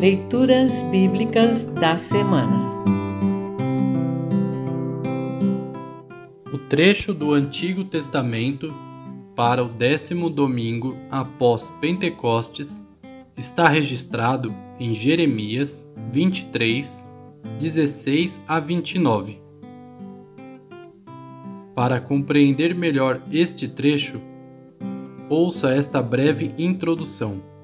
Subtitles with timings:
[0.00, 2.84] Leituras Bíblicas da Semana
[6.52, 8.72] O trecho do Antigo Testamento
[9.34, 12.80] para o décimo domingo após Pentecostes
[13.36, 17.04] está registrado em Jeremias 23,
[17.58, 19.42] 16 a 29.
[21.74, 24.20] Para compreender melhor este trecho,
[25.28, 27.57] ouça esta breve introdução.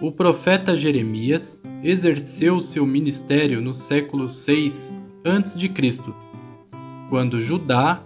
[0.00, 5.70] O profeta Jeremias exerceu seu ministério no século 6 a.C.,
[7.08, 8.02] quando Judá,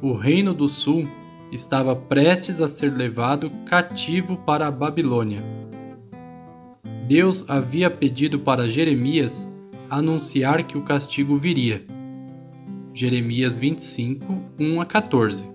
[0.00, 1.08] o reino do sul,
[1.52, 5.44] estava prestes a ser levado cativo para a Babilônia.
[7.06, 9.52] Deus havia pedido para Jeremias
[9.88, 11.84] anunciar que o castigo viria
[12.96, 14.24] Jeremias 25,
[14.58, 15.50] 1 a 14.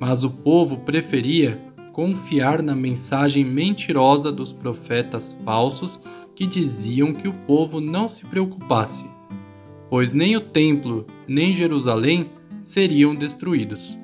[0.00, 1.60] Mas o povo preferia
[1.94, 5.98] confiar na mensagem mentirosa dos profetas falsos
[6.34, 9.08] que diziam que o povo não se preocupasse,
[9.88, 12.28] pois nem o templo nem Jerusalém
[12.62, 13.96] seriam destruídos.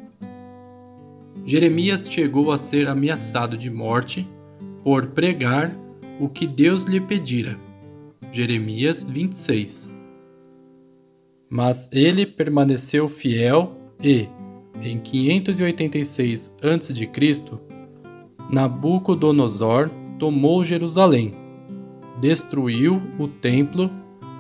[1.44, 4.26] Jeremias chegou a ser ameaçado de morte
[4.82, 5.76] por pregar
[6.18, 7.58] o que Deus lhe pedira.
[8.32, 10.00] Jeremias 26
[11.50, 14.28] mas ele permaneceu fiel e,
[14.80, 17.69] em 586 a.C.,
[18.52, 21.32] Nabucodonosor tomou Jerusalém,
[22.20, 23.88] destruiu o templo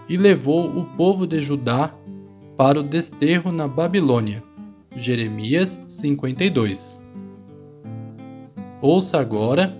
[0.08, 1.94] e levou o povo de Judá
[2.56, 4.42] para o desterro na Babilônia.
[4.96, 7.00] Jeremias 52.
[8.82, 9.76] Ouça agora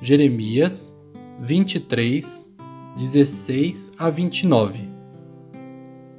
[0.00, 0.96] Jeremias
[1.40, 2.54] 23,
[2.96, 4.88] 16 a 29.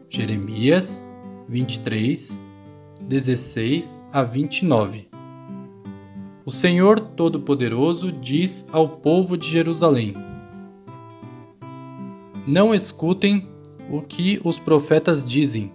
[0.10, 1.10] Jeremias
[1.48, 2.44] 23,
[3.08, 5.15] 16 a 29.
[6.46, 10.14] O Senhor Todo-Poderoso diz ao povo de Jerusalém:
[12.46, 13.50] Não escutem
[13.90, 15.72] o que os profetas dizem,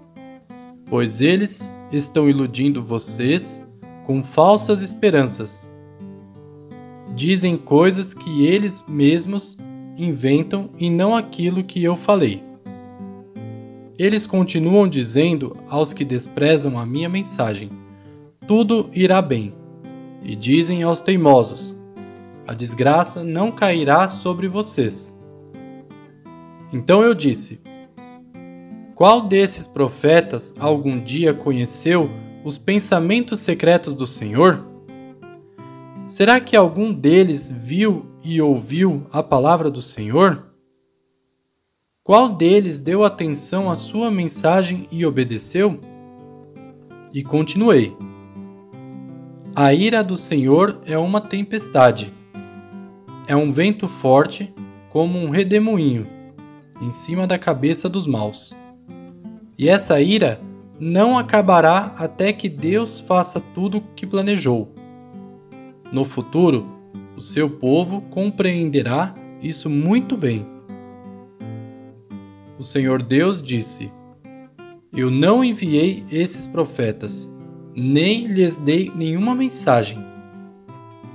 [0.86, 3.68] pois eles estão iludindo vocês
[4.06, 5.74] com falsas esperanças.
[7.16, 9.58] Dizem coisas que eles mesmos
[9.96, 12.44] inventam e não aquilo que eu falei.
[13.98, 17.70] Eles continuam dizendo aos que desprezam a minha mensagem:
[18.46, 19.59] tudo irá bem.
[20.22, 21.80] E dizem aos teimosos:
[22.50, 25.16] a desgraça não cairá sobre vocês.
[26.72, 27.60] Então eu disse:
[28.96, 32.10] Qual desses profetas algum dia conheceu
[32.44, 34.66] os pensamentos secretos do Senhor?
[36.06, 40.46] Será que algum deles viu e ouviu a palavra do Senhor?
[42.02, 45.78] Qual deles deu atenção à sua mensagem e obedeceu?
[47.14, 47.96] E continuei.
[49.62, 52.10] A ira do Senhor é uma tempestade.
[53.26, 54.50] É um vento forte,
[54.88, 56.06] como um redemoinho,
[56.80, 58.56] em cima da cabeça dos maus.
[59.58, 60.40] E essa ira
[60.80, 64.74] não acabará até que Deus faça tudo o que planejou.
[65.92, 66.66] No futuro,
[67.14, 70.46] o seu povo compreenderá isso muito bem
[72.60, 73.90] o Senhor Deus disse:
[74.92, 77.30] Eu não enviei esses profetas,
[77.80, 79.98] nem lhes dei nenhuma mensagem.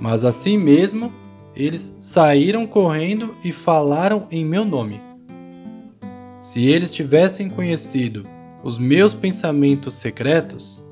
[0.00, 1.12] Mas assim mesmo,
[1.54, 5.00] eles saíram correndo e falaram em meu nome.
[6.40, 8.24] Se eles tivessem conhecido
[8.64, 10.82] os meus pensamentos secretos,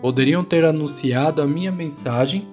[0.00, 2.46] poderiam ter anunciado a minha mensagem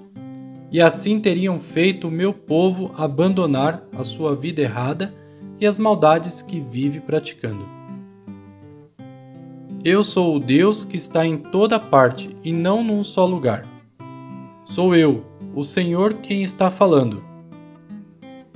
[0.71, 5.13] e assim teriam feito o meu povo abandonar a sua vida errada
[5.59, 7.80] e as maldades que vive praticando.
[9.83, 13.65] Eu sou o Deus que está em toda parte e não num só lugar.
[14.63, 15.25] Sou eu,
[15.55, 17.23] o Senhor, quem está falando.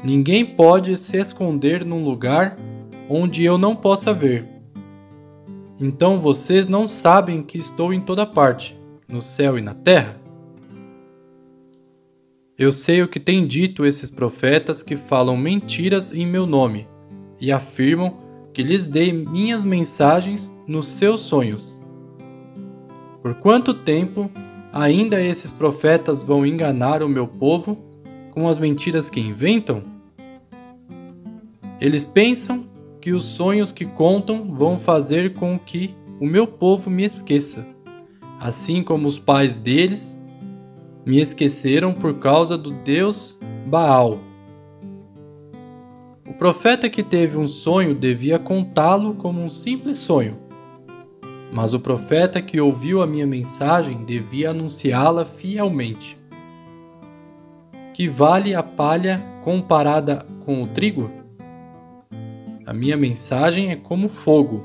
[0.03, 2.55] Ninguém pode se esconder num lugar
[3.09, 4.47] onde eu não possa ver.
[5.81, 10.21] Então vocês não sabem que estou em toda parte, no céu e na terra?
[12.55, 16.87] Eu sei o que têm dito esses profetas que falam mentiras em meu nome
[17.41, 18.24] e afirmam
[18.55, 21.79] que lhes dei minhas mensagens nos seus sonhos.
[23.21, 24.31] Por quanto tempo
[24.71, 27.77] ainda esses profetas vão enganar o meu povo
[28.31, 29.83] com as mentiras que inventam?
[31.81, 32.65] Eles pensam
[33.01, 37.67] que os sonhos que contam vão fazer com que o meu povo me esqueça,
[38.39, 40.17] assim como os pais deles
[41.05, 43.37] me esqueceram por causa do Deus
[43.67, 44.17] Baal
[46.37, 50.37] profeta que teve um sonho devia contá-lo como um simples sonho.
[51.51, 56.17] Mas o profeta que ouviu a minha mensagem devia anunciá-la fielmente.
[57.93, 61.09] Que vale a palha comparada com o trigo?
[62.65, 64.63] A minha mensagem é como fogo,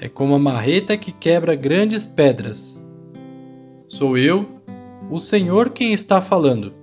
[0.00, 2.82] é como a marreta que quebra grandes pedras.
[3.88, 4.48] Sou eu,
[5.10, 6.79] o Senhor, quem está falando.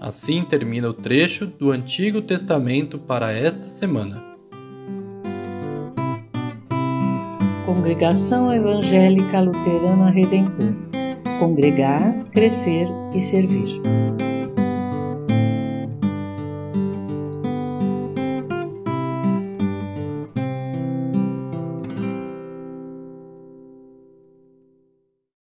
[0.00, 4.22] Assim termina o trecho do Antigo Testamento para esta semana.
[7.64, 10.72] Congregação Evangélica Luterana Redentor
[11.38, 13.80] Congregar, Crescer e Servir.